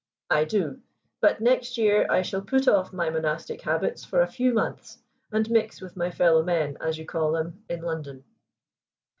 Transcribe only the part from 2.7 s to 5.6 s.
my monastic habits for a few months, and